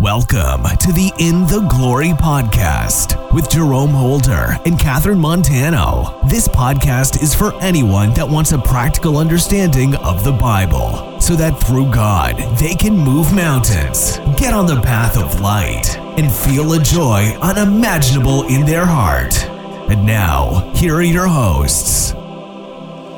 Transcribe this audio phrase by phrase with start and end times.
[0.00, 6.18] Welcome to the In the Glory podcast with Jerome Holder and Catherine Montano.
[6.26, 11.60] This podcast is for anyone that wants a practical understanding of the Bible so that
[11.60, 16.82] through God they can move mountains, get on the path of light, and feel a
[16.82, 19.44] joy unimaginable in their heart.
[19.90, 22.14] And now, here are your hosts.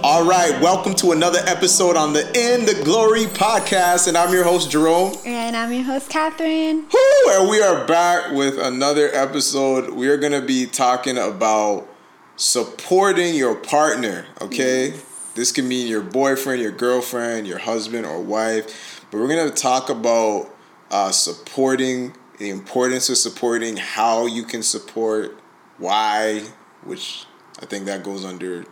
[0.05, 4.43] All right, welcome to another episode on the In the Glory podcast, and I'm your
[4.43, 5.15] host Jerome.
[5.25, 6.89] And I'm your host Catherine.
[6.93, 9.91] Woo, and we are back with another episode.
[9.91, 11.87] We are going to be talking about
[12.35, 14.27] supporting your partner.
[14.41, 15.31] Okay, yes.
[15.37, 19.55] this can mean your boyfriend, your girlfriend, your husband or wife, but we're going to
[19.55, 20.53] talk about
[20.91, 25.39] uh, supporting the importance of supporting, how you can support,
[25.79, 26.43] why,
[26.83, 27.25] which
[27.61, 28.65] I think that goes under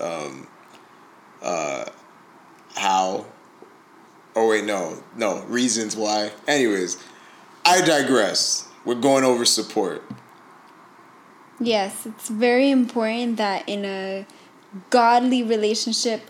[0.00, 0.46] um,
[1.42, 1.86] uh,
[2.76, 3.26] how.
[4.36, 6.30] Oh wait, no, no reasons why.
[6.46, 7.02] Anyways,
[7.64, 8.68] I digress.
[8.84, 10.02] We're going over support.
[11.60, 14.26] Yes, it's very important that in a
[14.88, 16.22] godly relationship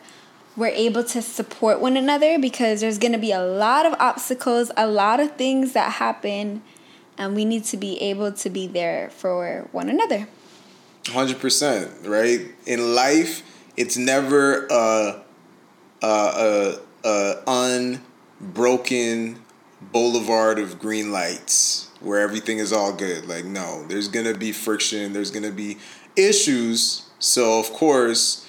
[0.57, 4.71] we're able to support one another because there's going to be a lot of obstacles,
[4.77, 6.63] a lot of things that happen,
[7.17, 10.29] and we need to be able to be there for one another.
[11.05, 12.49] 100%, right?
[12.67, 13.43] In life,
[13.81, 15.23] it's never a,
[16.03, 17.99] a, a, a
[18.43, 19.41] unbroken
[19.81, 23.27] boulevard of green lights where everything is all good.
[23.27, 25.79] Like, no, there's gonna be friction, there's gonna be
[26.15, 27.09] issues.
[27.21, 28.47] So, of course,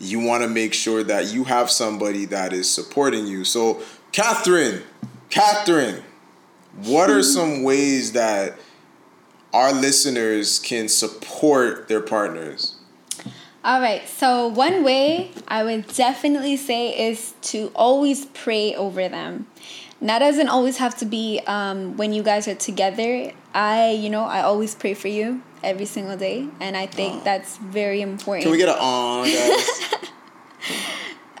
[0.00, 3.44] you wanna make sure that you have somebody that is supporting you.
[3.44, 4.82] So, Catherine,
[5.30, 6.02] Catherine,
[6.82, 8.58] what are some ways that
[9.52, 12.81] our listeners can support their partners?
[13.64, 14.06] All right.
[14.08, 19.46] So, one way I would definitely say is to always pray over them.
[20.00, 23.30] And that doesn't always have to be um, when you guys are together.
[23.54, 26.48] I, you know, I always pray for you every single day.
[26.58, 27.24] And I think oh.
[27.24, 28.42] that's very important.
[28.42, 29.84] Can we get an on, guys?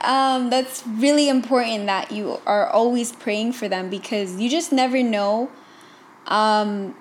[0.00, 5.02] um, that's really important that you are always praying for them because you just never
[5.02, 5.50] know.
[6.26, 6.94] Um,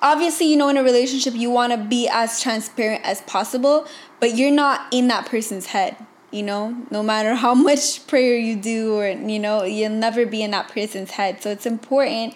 [0.00, 3.86] obviously, you know, in a relationship, you want to be as transparent as possible,
[4.20, 5.96] but you're not in that person's head
[6.30, 6.76] you know?
[6.90, 10.68] No matter how much prayer you do or you know you'll never be in that
[10.68, 11.42] person's head.
[11.42, 12.34] So it's important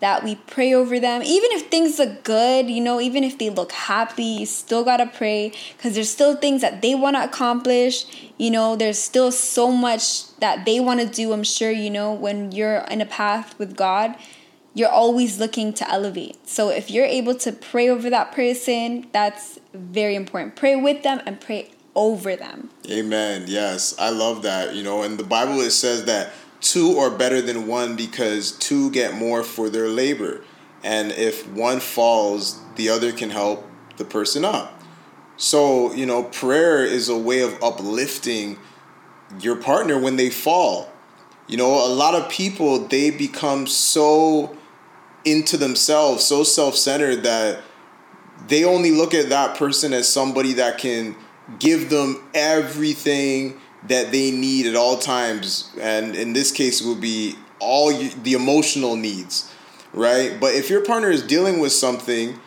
[0.00, 1.22] that we pray over them.
[1.22, 5.06] Even if things look good you know even if they look happy you still gotta
[5.06, 5.52] pray.
[5.76, 8.06] Because there's still things that they want to accomplish.
[8.38, 12.12] You know there's still so much that they want to do i'm sure you know
[12.12, 14.16] when you're in a path with god
[14.80, 16.48] you're always looking to elevate.
[16.48, 20.56] So if you're able to pray over that person, that's very important.
[20.56, 22.70] Pray with them and pray over them.
[22.90, 23.44] Amen.
[23.46, 24.74] Yes, I love that.
[24.74, 28.90] You know, in the Bible it says that two are better than one because two
[28.90, 30.42] get more for their labor.
[30.82, 33.66] And if one falls, the other can help
[33.98, 34.82] the person up.
[35.36, 38.58] So, you know, prayer is a way of uplifting
[39.40, 40.90] your partner when they fall.
[41.48, 44.56] You know, a lot of people they become so
[45.24, 47.60] into themselves, so self centered that
[48.48, 51.14] they only look at that person as somebody that can
[51.58, 55.74] give them everything that they need at all times.
[55.80, 59.52] And in this case, it would be all you, the emotional needs,
[59.92, 60.38] right?
[60.40, 62.38] But if your partner is dealing with something,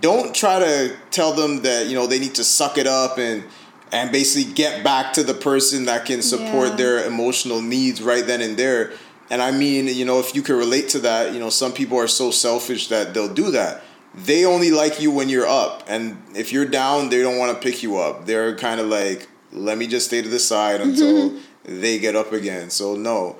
[0.00, 3.44] don't try to tell them that you know they need to suck it up and
[3.92, 6.76] and basically get back to the person that can support yeah.
[6.76, 8.92] their emotional needs right then and there
[9.30, 11.96] and I mean, you know, if you can relate to that, you know, some people
[11.98, 13.82] are so selfish that they'll do that.
[14.12, 15.84] They only like you when you're up.
[15.86, 18.26] And if you're down, they don't want to pick you up.
[18.26, 21.80] They're kind of like, let me just stay to the side until mm-hmm.
[21.80, 22.70] they get up again.
[22.70, 23.36] So, no,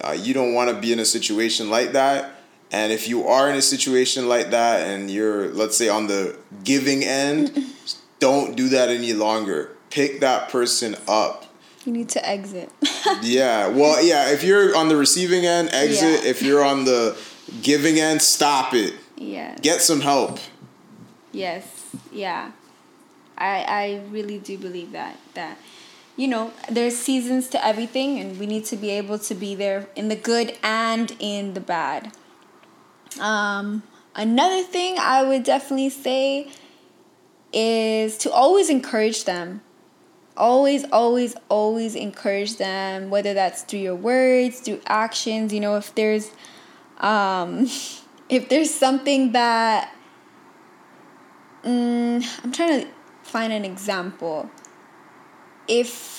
[0.00, 2.34] uh, you don't want to be in a situation like that.
[2.72, 6.36] And if you are in a situation like that and you're, let's say, on the
[6.64, 7.56] giving end,
[8.18, 9.76] don't do that any longer.
[9.90, 11.47] Pick that person up
[11.84, 12.70] you need to exit.
[13.22, 13.68] yeah.
[13.68, 14.30] Well, yeah.
[14.30, 16.24] If you're on the receiving end, exit.
[16.24, 16.30] Yeah.
[16.30, 17.16] If you're on the
[17.62, 18.94] giving end, stop it.
[19.16, 19.56] Yeah.
[19.62, 20.38] Get some help.
[21.32, 21.94] Yes.
[22.12, 22.52] Yeah.
[23.36, 25.58] I I really do believe that that
[26.16, 29.86] you know there's seasons to everything and we need to be able to be there
[29.94, 32.12] in the good and in the bad.
[33.20, 36.50] Um another thing I would definitely say
[37.52, 39.62] is to always encourage them
[40.38, 45.94] always always always encourage them whether that's through your words through actions you know if
[45.94, 46.30] there's
[46.98, 47.66] um
[48.28, 49.94] if there's something that
[51.64, 52.88] mm, i'm trying to
[53.22, 54.48] find an example
[55.66, 56.18] if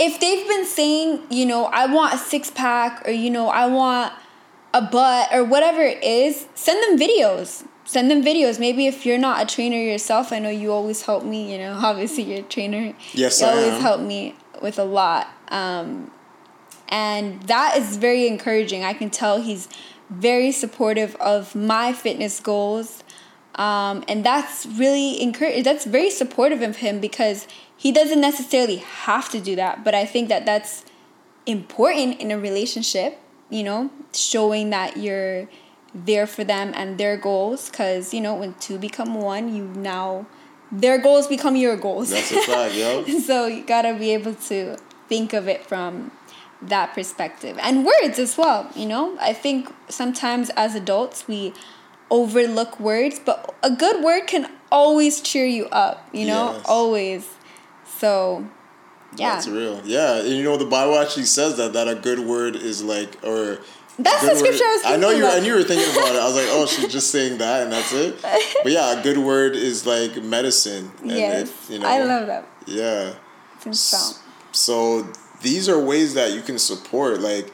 [0.00, 3.66] if they've been saying, you know, I want a six pack or, you know, I
[3.66, 4.14] want
[4.72, 7.66] a butt or whatever it is, send them videos.
[7.90, 8.60] Send them videos.
[8.60, 11.72] Maybe if you're not a trainer yourself, I know you always help me, you know,
[11.82, 12.94] obviously you're a trainer.
[13.14, 13.80] Yes, you I always am.
[13.80, 15.26] help me with a lot.
[15.48, 16.12] Um,
[16.88, 18.84] and that is very encouraging.
[18.84, 19.68] I can tell he's
[20.08, 23.02] very supportive of my fitness goals.
[23.56, 25.64] Um, and that's really encourage.
[25.64, 29.82] That's very supportive of him because he doesn't necessarily have to do that.
[29.82, 30.84] But I think that that's
[31.44, 33.18] important in a relationship.
[33.48, 35.48] You know, showing that you're
[35.94, 37.70] there for them and their goals.
[37.70, 40.26] Because you know, when two become one, you now
[40.72, 42.10] their goals become your goals.
[42.10, 43.04] That's a fact, yo.
[43.20, 44.76] so you gotta be able to
[45.08, 46.12] think of it from
[46.62, 51.54] that perspective and words as well you know i think sometimes as adults we
[52.10, 56.66] overlook words but a good word can always cheer you up you know Yes.
[56.66, 57.28] always
[57.98, 58.46] so
[59.16, 59.80] yeah That's real.
[59.84, 63.16] Yeah, and you know the Bible actually says that that a good word is like
[63.24, 63.58] or
[64.02, 65.24] That's good the scripture I was I know you.
[65.26, 65.42] I about.
[65.42, 66.20] knew you were thinking about it.
[66.20, 68.16] I was like, oh, she's just saying that, and that's it.
[68.62, 70.90] But yeah, a good word is like medicine.
[71.02, 73.14] And yes it, you know, i love that Yeah.
[73.72, 74.16] Sound.
[74.52, 75.06] So
[75.42, 77.20] these are ways that you can support.
[77.20, 77.52] Like,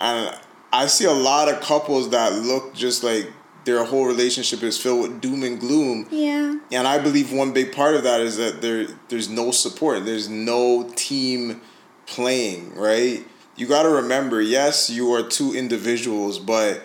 [0.00, 0.36] and
[0.72, 3.32] I see a lot of couples that look just like
[3.64, 6.06] their whole relationship is filled with doom and gloom.
[6.10, 10.04] yeah And I believe one big part of that is that there there's no support.
[10.04, 11.60] There's no team
[12.06, 13.24] playing, right?
[13.60, 16.82] You got to remember, yes, you are two individuals, but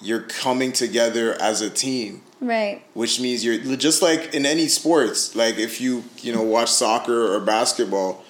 [0.00, 2.22] you're coming together as a team.
[2.40, 2.84] Right.
[2.94, 7.34] Which means you're just like in any sports like if you you know watch soccer
[7.34, 8.22] or basketball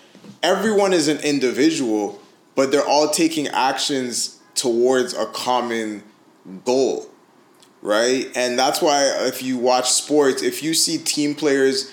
[0.42, 2.20] everyone is an individual
[2.54, 6.04] but they're all taking actions towards a common
[6.64, 7.10] goal
[7.82, 8.31] right?
[8.34, 11.92] And that's why if you watch sports if you see team players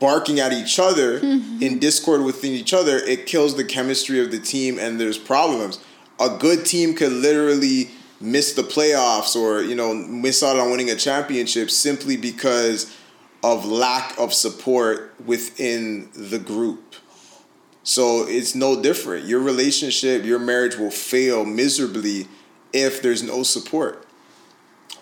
[0.00, 1.18] barking at each other
[1.60, 5.78] in discord within each other it kills the chemistry of the team and there's problems.
[6.18, 10.90] A good team could literally miss the playoffs or you know miss out on winning
[10.90, 12.96] a championship simply because
[13.42, 16.94] of lack of support within the group.
[17.82, 19.26] So it's no different.
[19.26, 22.26] Your relationship your marriage will fail miserably
[22.72, 24.06] if there's no support.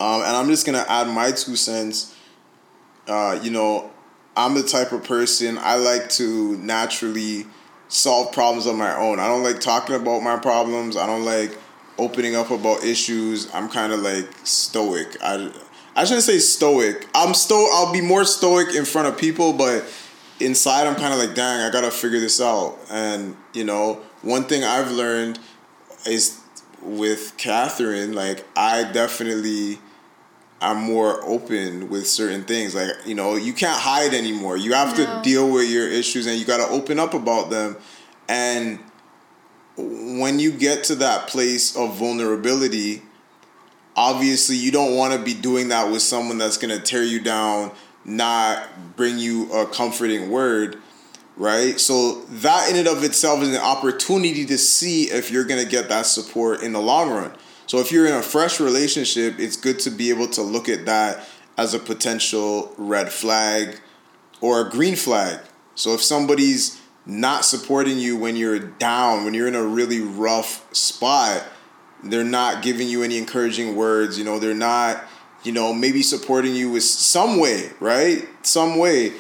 [0.00, 2.14] Um, and i'm just gonna add my two cents
[3.08, 3.90] uh, you know
[4.38, 7.46] i'm the type of person i like to naturally
[7.88, 9.18] solve problems on my own.
[9.18, 10.96] I don't like talking about my problems.
[10.96, 11.56] I don't like
[11.98, 13.52] opening up about issues.
[13.52, 15.16] I'm kind of like stoic.
[15.22, 15.50] I
[15.96, 17.08] i shouldn't say stoic.
[17.14, 19.84] I'm sto i'll be more stoic in front of people but
[20.40, 22.78] inside i'm kind of like dang i gotta figure this out.
[22.90, 25.38] And you know one thing i've learned
[26.06, 26.40] is
[26.80, 29.78] with catherine like i definitely
[30.60, 32.74] i'm more open with certain things.
[32.74, 34.56] Like you know you can't hide anymore.
[34.56, 35.04] You have No.
[35.04, 37.76] to deal with your issues and you got to open up about them.
[38.28, 38.80] And
[39.76, 43.02] when you get to that place of vulnerability
[43.94, 47.20] obviously you don't want to be doing that with someone that's going to tear you
[47.20, 47.70] down
[48.04, 50.76] not bring you a comforting word
[51.36, 51.78] right?
[51.78, 55.70] So that in and of itself is an opportunity to see if you're going to
[55.70, 57.32] get that support in the long run
[57.68, 60.86] so if you're in a fresh relationship it's good to be able to look at
[60.86, 61.24] that
[61.58, 63.80] as a potential red flag
[64.40, 65.40] or a green flag.
[65.74, 70.66] So if somebody's not supporting you when you're down when you're in a really rough
[70.74, 71.42] spot
[72.04, 75.02] they're not giving you any encouraging words you know they're not
[75.42, 78.28] you know maybe supporting you with some way right?
[78.42, 79.12] Some way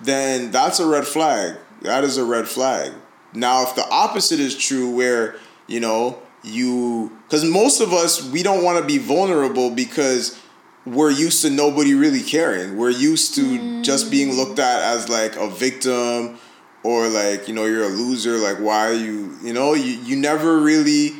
[0.00, 1.56] then that's a red flag.
[1.82, 2.92] That is a red flag.
[3.32, 8.42] Now if the opposite is true where you know you because most of us we
[8.42, 10.40] don't want to be vulnerable because
[10.84, 12.76] we're used to nobody really caring.
[12.76, 14.36] We're used to just being mm.
[14.36, 16.38] looked at as like a victim
[16.82, 19.74] or like you know you're a loser like why are you you know?
[19.74, 21.10] You, you never really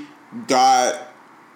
[0.47, 0.95] got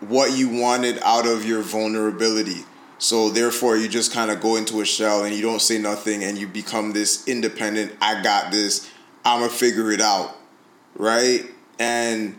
[0.01, 2.65] what you wanted out of your vulnerability.
[2.99, 6.23] So therefore you just kind of go into a shell and you don't say nothing
[6.23, 8.91] and you become this independent i got this
[9.25, 10.37] i'ma figure it out
[10.97, 11.47] right?
[11.79, 12.39] And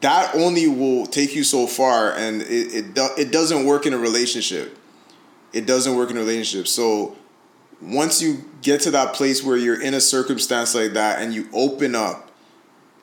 [0.00, 3.94] that only will take you so far and it, it, do, it doesn't work in
[3.94, 4.78] a relationship.
[5.52, 6.68] It doesn't work in a relationship.
[6.68, 7.16] So
[7.80, 11.48] once you get to that place where you're in a circumstance like that and you
[11.52, 12.30] open up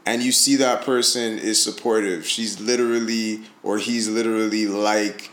[0.06, 5.32] and you see that person is supportive she's literally or he's literally like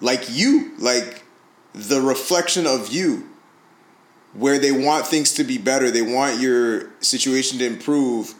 [0.00, 1.24] like you like
[1.72, 3.28] the reflection of you
[4.32, 8.34] where they want things to be better they want your situation to improve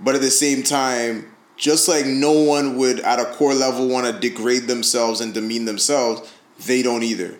[0.00, 4.06] but at the same time just like no one would at a core level want
[4.06, 6.32] to degrade themselves and demean themselves
[6.66, 7.36] they don't either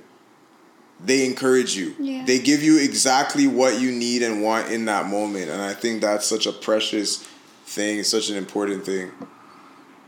[1.01, 1.95] they encourage you.
[1.99, 2.25] Yeah.
[2.25, 5.49] They give you exactly what you need and want in that moment.
[5.51, 7.19] And I think that's such a precious
[7.65, 9.13] thing, such an important thing.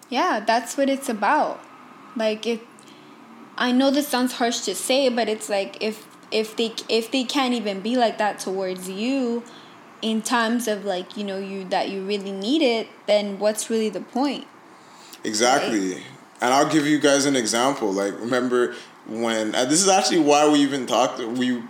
[0.09, 1.61] Yeah, that's what it's about.
[2.17, 2.61] Like if
[3.57, 7.25] I know this sounds harsh to say, but it's like if if they if they
[7.25, 9.45] can't even be like that towards you
[10.03, 13.89] in times of like, you know, you that you really need it, then what's really
[13.89, 14.47] the point?
[15.25, 15.95] Exactly.
[15.95, 16.03] Right?
[16.41, 17.93] And I'll give you guys an example.
[17.93, 18.75] Like remember
[19.07, 21.63] when this is actually why we even talked we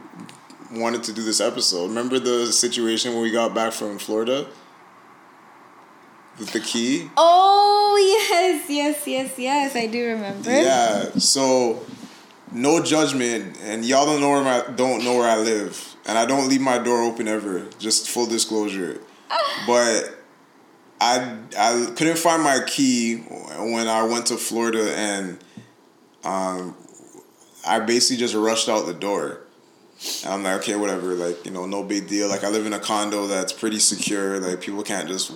[0.73, 1.89] wanted to do this episode.
[1.89, 4.47] Remember the situation when we got back from Florida?
[6.39, 7.11] With the key?
[7.17, 7.99] Oh
[8.31, 9.77] yes, yes, yes, yes.
[9.77, 10.51] I do remember.
[10.51, 11.11] Yeah.
[11.19, 11.85] So
[12.53, 16.27] no judgment, and y'all don't know where my don't know where I live, and I
[16.27, 17.65] don't leave my door open ever.
[17.79, 19.01] Just full disclosure,
[19.65, 20.13] but
[21.01, 25.39] I I couldn't find my key when I went to Florida, and
[26.25, 26.77] um,
[27.65, 29.43] I basically just rushed out the door.
[30.25, 32.29] And I'm like, okay, whatever, like, you know, no big deal.
[32.29, 34.41] Like, I live in a condo that's pretty secure.
[34.41, 35.31] Like, people can't just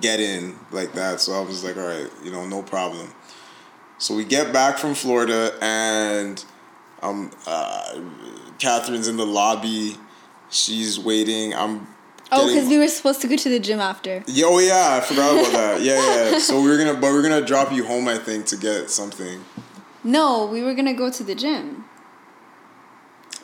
[0.00, 1.20] get in like that.
[1.20, 3.14] So I was like, all right, you know, no problem.
[3.98, 6.44] So we get back from Florida, and
[7.00, 8.00] um, uh,
[8.58, 9.96] Catherine's in the lobby.
[10.50, 11.54] She's waiting.
[11.54, 11.86] I'm.
[12.30, 14.22] Oh, because we were supposed to go to the gym after.
[14.26, 15.80] Yeah, oh yeah, I forgot about that.
[15.82, 16.38] Yeah, yeah.
[16.38, 18.90] So we were gonna, but we are gonna drop you home, I think, to get
[18.90, 19.42] something.
[20.04, 21.84] No, we were gonna go to the gym.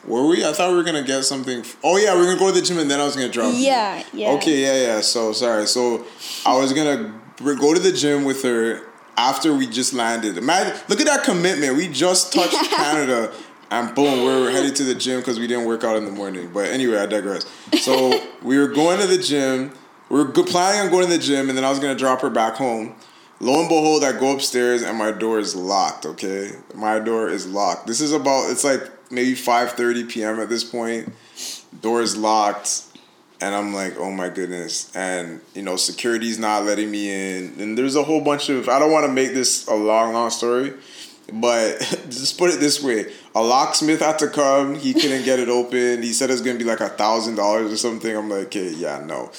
[0.05, 0.45] Were we?
[0.45, 1.59] I thought we were gonna get something.
[1.61, 3.29] F- oh yeah, we are gonna go to the gym and then I was gonna
[3.29, 3.53] drop.
[3.55, 4.19] Yeah, you.
[4.21, 4.31] yeah.
[4.33, 5.01] Okay, yeah, yeah.
[5.01, 5.65] So sorry.
[5.65, 6.05] So
[6.45, 8.81] I was gonna go to the gym with her
[9.17, 10.37] after we just landed.
[10.37, 11.75] Imagine, look at that commitment.
[11.75, 13.33] We just touched Canada,
[13.71, 16.51] and boom, we're headed to the gym because we didn't work out in the morning.
[16.53, 17.45] But anyway, I digress.
[17.81, 19.71] So we were going to the gym.
[20.09, 22.29] We were planning on going to the gym, and then I was gonna drop her
[22.29, 22.95] back home.
[23.39, 26.05] Lo and behold, I go upstairs and my door is locked.
[26.05, 27.87] Okay, my door is locked.
[27.87, 28.49] This is about.
[28.49, 28.81] It's like
[29.11, 30.39] maybe 5:30 p.m.
[30.39, 31.11] at this point.
[31.81, 32.83] Door is locked,
[33.41, 34.95] and I'm like, oh my goodness.
[34.95, 38.69] And you know, security's not letting me in, and there's a whole bunch of.
[38.69, 40.73] I don't want to make this a long, long story,
[41.33, 41.79] but
[42.09, 44.75] just put it this way: a locksmith had to come.
[44.75, 46.03] He couldn't get it open.
[46.03, 48.15] He said it's gonna be like a thousand dollars or something.
[48.15, 49.31] I'm like, okay, yeah, no.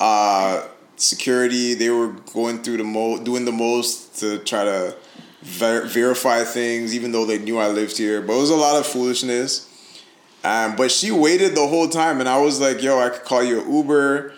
[0.00, 0.66] Uh,
[0.96, 4.96] security, they were going through the mo doing the most to try to
[5.42, 8.20] ver- verify things, even though they knew I lived here.
[8.20, 9.72] But it was a lot of foolishness.
[10.44, 13.42] Um, but she waited the whole time, and I was like, "Yo, I could call
[13.42, 14.32] you an Uber,"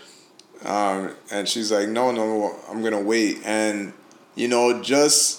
[0.65, 3.93] um, and she's like, "No, no, I'm gonna wait." And
[4.35, 5.38] you know, just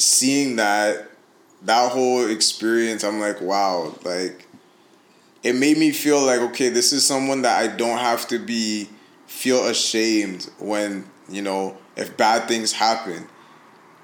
[0.00, 1.08] seeing that
[1.62, 4.46] that whole experience, I'm like, "Wow!" Like,
[5.42, 8.88] it made me feel like, okay, this is someone that I don't have to be
[9.30, 13.28] feel ashamed when you know if bad things happen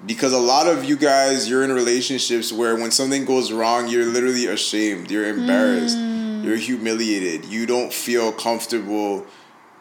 [0.05, 4.05] because a lot of you guys you're in relationships where when something goes wrong you're
[4.05, 6.43] literally ashamed you're embarrassed mm.
[6.45, 9.25] you're humiliated you don't feel comfortable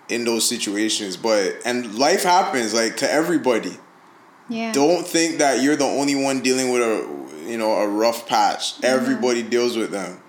[0.08, 3.78] in those situations but and life happens like to everybody
[4.48, 8.26] yeah don't think that you're the only one dealing with a you know a rough
[8.26, 8.84] patch mm-hmm.
[8.84, 10.20] everybody deals with them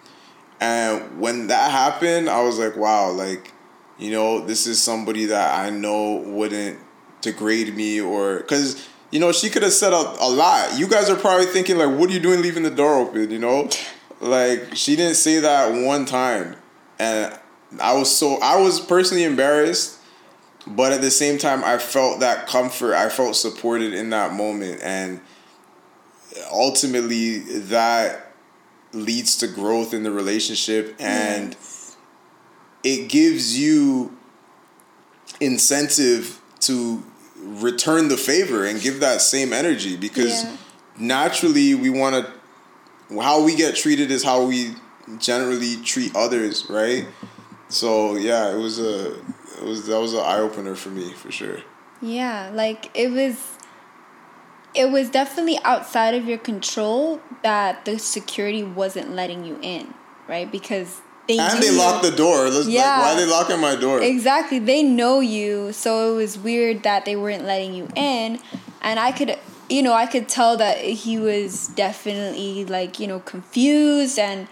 [0.59, 3.53] and when that happened i was like wow like
[3.97, 6.79] you know this is somebody that i know wouldn't
[7.21, 10.77] degrade me or because you know, she could have said a, a lot.
[10.77, 13.39] You guys are probably thinking like, "What are you doing leaving the door open?" You
[13.39, 13.69] know,
[14.21, 16.55] like she didn't say that one time,
[16.99, 17.37] and
[17.79, 19.96] I was so I was personally embarrassed,
[20.75, 22.93] but at the same time, I felt that comfort.
[22.93, 25.21] I felt supported in that moment, and
[26.51, 28.33] ultimately, that
[28.93, 31.97] leads to growth in the relationship, and yes.
[32.83, 34.17] it gives you
[35.39, 37.03] incentive to
[37.35, 40.57] return the favor and give that same energy because yeah.
[40.97, 44.71] naturally we want to how we get treated is how we
[45.19, 47.07] generally treat others right
[47.69, 49.15] so yeah it was a
[49.57, 51.59] it was that was an eye-opener for me for sure
[52.01, 53.53] yeah like it was
[54.73, 59.93] it was definitely outside of your control that the security wasn't letting you in
[60.27, 62.49] right because they and they locked the door.
[62.49, 62.81] Let's, yeah.
[62.81, 64.01] Like, why are they locking my door?
[64.01, 64.59] Exactly.
[64.59, 68.39] They know you, so it was weird that they weren't letting you in.
[68.81, 69.37] And I could,
[69.69, 74.47] you know, I could tell that he was definitely like, you know, confused and,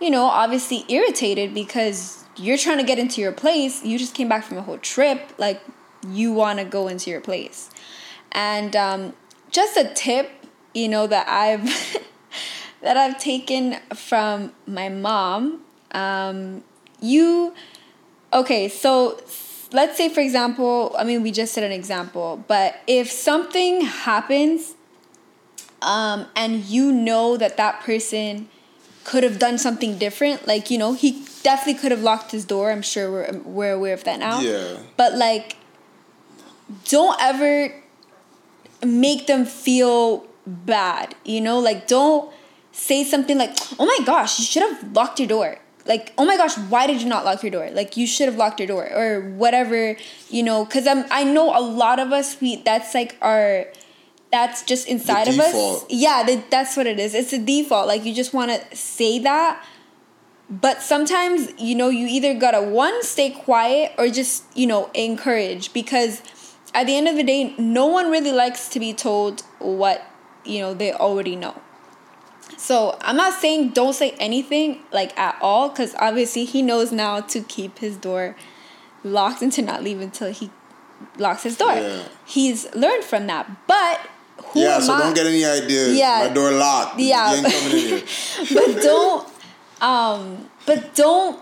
[0.00, 3.84] you know, obviously irritated because you're trying to get into your place.
[3.84, 5.32] You just came back from a whole trip.
[5.38, 5.60] Like,
[6.08, 7.70] you want to go into your place.
[8.32, 9.12] And um,
[9.50, 10.30] just a tip,
[10.74, 11.64] you know, that I've.
[12.80, 15.62] that I've taken from my mom
[15.92, 16.64] um,
[17.00, 17.54] you,
[18.32, 19.20] okay, so
[19.72, 24.74] let's say, for example, I mean, we just said an example, but if something happens
[25.80, 28.48] um, and you know that that person
[29.04, 30.46] could have done something different.
[30.46, 32.70] Like you know, he definitely could have locked his door.
[32.70, 34.40] I'm sure we're we're aware of that now.
[34.40, 34.76] Yeah.
[34.96, 35.56] But like,
[36.84, 37.74] don't ever
[38.84, 41.14] make them feel bad.
[41.24, 42.32] You know, like don't
[42.72, 46.36] say something like, "Oh my gosh, you should have locked your door." Like, "Oh my
[46.36, 48.88] gosh, why did you not lock your door?" Like, you should have locked your door
[48.92, 49.96] or whatever.
[50.30, 53.66] You know, because I'm I know a lot of us we that's like our
[54.32, 55.84] that's just inside of us.
[55.90, 57.14] Yeah, that, that's what it is.
[57.14, 57.86] It's a default.
[57.86, 59.64] Like you just want to say that.
[60.48, 65.72] But sometimes, you know, you either gotta one, stay quiet or just, you know, encourage
[65.72, 66.22] because
[66.74, 70.04] at the end of the day, no one really likes to be told what,
[70.44, 71.60] you know, they already know.
[72.56, 77.20] So I'm not saying don't say anything like at all because obviously he knows now
[77.20, 78.36] to keep his door
[79.04, 80.50] locked and to not leave until he
[81.18, 81.72] locks his door.
[81.72, 82.04] Yeah.
[82.24, 83.66] He's learned from that.
[83.66, 84.00] But
[84.52, 85.00] who yeah, so I?
[85.00, 85.96] don't get any ideas.
[85.96, 86.26] Yeah.
[86.28, 86.98] My door locked.
[86.98, 87.34] Yeah.
[87.34, 88.02] You ain't coming in here.
[88.54, 89.28] but don't
[89.80, 91.40] um but don't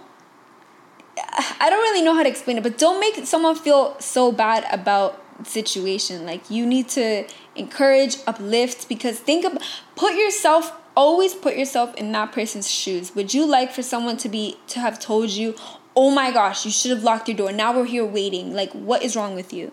[1.60, 4.66] I don't really know how to explain it, but don't make someone feel so bad
[4.72, 6.24] about situation.
[6.24, 7.26] Like you need to
[7.56, 9.58] encourage, uplift because think of
[9.96, 13.14] put yourself always put yourself in that person's shoes.
[13.14, 15.54] Would you like for someone to be to have told you,
[15.96, 17.52] "Oh my gosh, you should have locked your door.
[17.52, 19.72] Now we're here waiting." Like what is wrong with you?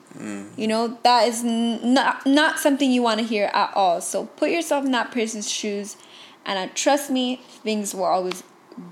[0.58, 4.02] You know, that is n- not not something you want to hear at all.
[4.02, 5.96] So put yourself in that person's shoes
[6.48, 8.42] and uh, trust me, things will always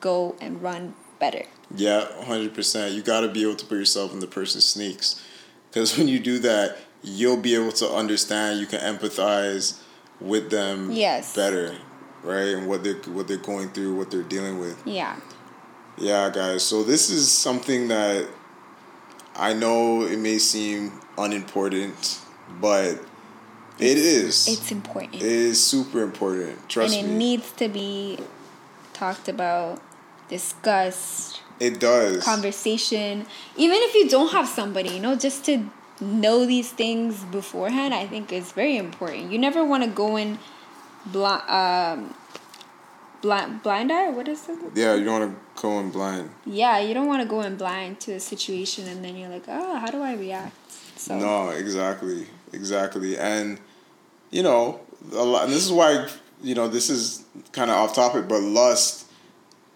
[0.02, 1.44] go and run better.
[1.74, 2.94] Yeah, hundred percent.
[2.94, 5.24] You got to be able to put yourself in the person's sneaks,
[5.72, 8.60] because when you do that, you'll be able to understand.
[8.60, 9.82] You can empathize
[10.20, 10.92] with them.
[10.92, 11.34] Yes.
[11.36, 11.78] Better,
[12.24, 12.50] right?
[12.50, 14.86] And what they're what they're going through, what they're dealing with.
[14.86, 15.16] Yeah.
[15.98, 16.64] Yeah, guys.
[16.64, 18.28] So this is something that
[19.36, 22.20] I know it may seem unimportant,
[22.60, 23.00] but
[23.80, 24.48] it is.
[24.48, 25.16] It's important.
[25.16, 26.68] it is super important.
[26.70, 27.00] Trust me.
[27.00, 27.18] and it me.
[27.18, 28.20] needs to be
[28.94, 29.82] talked about,
[30.30, 32.24] discussed, it does.
[32.24, 33.26] conversation.
[33.56, 35.70] Even if you don't have somebody, you know, just to
[36.02, 39.32] know these things beforehand, I think is very important.
[39.32, 40.40] You never want to go in
[41.06, 42.16] blind, um,
[43.26, 44.10] blind, blind eye.
[44.12, 44.60] What is it?
[44.76, 46.30] yeah, you don't want to go in blind.
[46.46, 49.46] Yeah, you don't want to go in blind to a situation and then you're like,
[49.48, 50.56] oh, how do I react?
[50.98, 53.60] So No, exactly, exactly, and
[54.32, 54.80] you know,
[55.14, 55.46] a lot.
[55.46, 56.08] And this is why
[56.42, 59.08] you know this is kind of off topic, but lust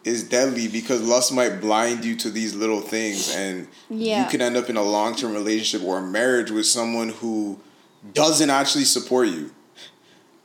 [0.05, 4.23] is deadly because lust might blind you to these little things, and Yeah.
[4.23, 7.59] you can end up in a long term relationship or a marriage with someone who
[8.13, 9.51] doesn't actually support you,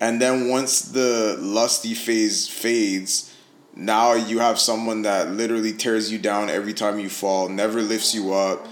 [0.00, 3.30] and then once the lusty phase fades.
[3.76, 8.14] Now you have someone that literally tears you down every time you fall, never lifts
[8.14, 8.66] you up,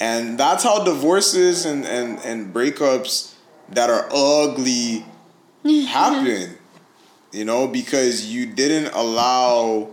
[0.00, 3.34] and that's how divorces and, and, and breakups
[3.70, 5.04] that are ugly
[5.64, 6.56] happen.
[7.32, 9.90] You know, because you didn't allow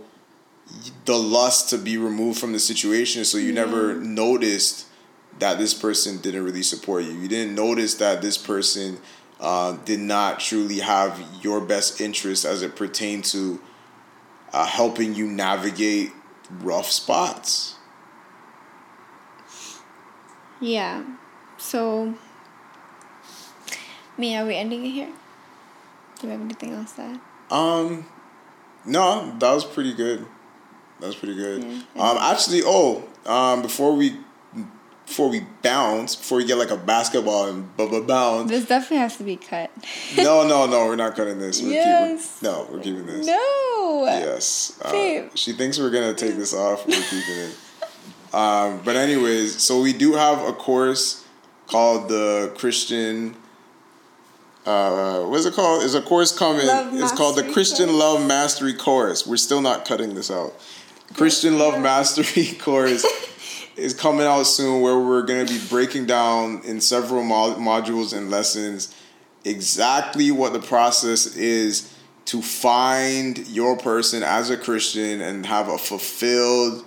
[1.04, 4.86] the lust to be removed from the situation, so you never noticed
[5.40, 7.12] that this person didn't really support you.
[7.12, 8.98] You didn't notice that this person
[9.44, 13.60] uh, did not truly have your best interest as it pertained to
[14.54, 16.12] uh, helping you navigate
[16.50, 17.76] rough spots.
[20.60, 21.04] Yeah.
[21.58, 22.14] So,
[24.16, 25.12] me, are we ending it here?
[26.20, 27.20] Do you have anything else to add?
[27.50, 28.06] Um,
[28.86, 30.24] no, that was pretty good.
[31.00, 31.62] That was pretty good.
[31.62, 32.02] Yeah.
[32.02, 34.16] Um, actually, oh, um, before we
[35.14, 38.50] before we bounce, before we get like a basketball and blah blah bounce.
[38.50, 39.70] This definitely has to be cut.
[40.16, 41.62] no, no, no, we're not cutting this.
[41.62, 42.38] We're Yes.
[42.40, 42.52] keeping.
[42.52, 43.24] No, we're keeping this.
[43.24, 44.04] No.
[44.06, 44.76] Yes.
[44.82, 46.84] Uh, she thinks we're gonna take this off.
[46.84, 47.56] We're keeping it.
[48.34, 51.24] Um, but anyways, so we do have a course
[51.68, 53.36] called the Christian.
[54.66, 55.84] Uh, what's it called?
[55.84, 56.66] Is a course coming?
[56.66, 57.98] Love it's called the Christian course.
[58.00, 59.28] Love Mastery course.
[59.28, 60.54] We're still not cutting this out.
[61.12, 63.06] Christian Love Mastery course
[63.76, 68.30] is coming out soon, where we're gonna be breaking down in several mo- modules and
[68.30, 68.94] lessons
[69.44, 71.92] exactly what the process is
[72.26, 76.84] to find your person as a Christian and have a fulfilled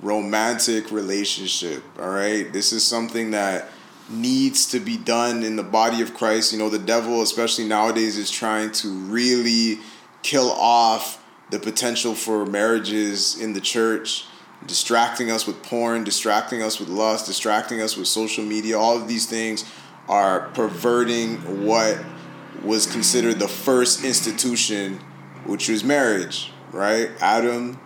[0.00, 1.82] romantic relationship.
[1.98, 2.50] All right.
[2.52, 3.68] This is something that
[4.08, 6.52] needs to be done in the body of Christ.
[6.52, 9.80] You know, the devil, especially nowadays, is trying to really
[10.22, 14.24] kill off the potential for marriages in the church,
[14.66, 18.78] distracting us with porn, distracting us with lust, distracting us with social media.
[18.78, 19.64] All of these things
[20.08, 21.98] are perverting what
[22.62, 25.00] was considered the first institution,
[25.44, 27.10] which was marriage, right?
[27.20, 27.78] Adam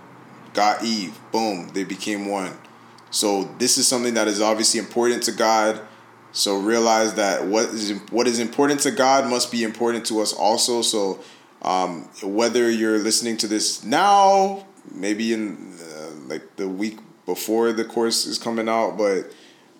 [0.54, 1.18] got Eve.
[1.30, 2.56] Boom, they became one.
[3.10, 5.80] So this is something that is obviously important to God.
[6.32, 10.32] So realize that what is what is important to God must be important to us
[10.32, 10.82] also.
[10.82, 11.20] So
[11.64, 17.84] Um, whether you're listening to this now, maybe in uh, like the week before the
[17.84, 19.32] course is coming out, but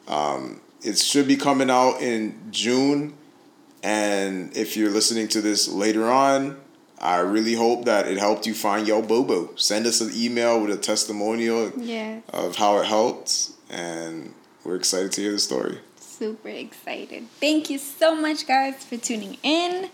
[0.09, 3.15] um, it should be coming out in June.
[3.83, 6.57] And if you're listening to this later on,
[7.01, 9.55] I really hope that it helped you find your Bobo.
[9.57, 11.73] Send us an email with a testimonial
[12.29, 15.81] of how it helped, and we're excited to hear the story.
[15.97, 17.29] Super excited.
[17.41, 19.91] Thank you so much, guys, for tuning in.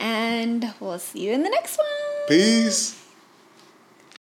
[0.00, 2.28] And we'll see you in the next one.
[2.28, 3.05] Peace.